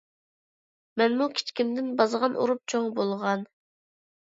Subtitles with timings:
[1.01, 3.49] مەنمۇ كىچىكىمدىن بازغان ئۇرۇپ چوڭ بولغان.